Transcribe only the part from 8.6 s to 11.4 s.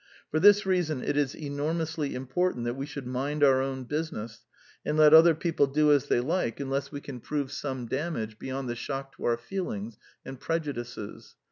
the shock to our feelings and prejudices.